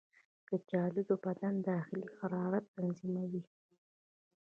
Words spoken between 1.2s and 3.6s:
بدن داخلي حرارت تنظیموي.